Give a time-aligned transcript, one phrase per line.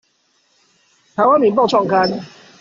[1.15, 2.25] 臺灣民報創刊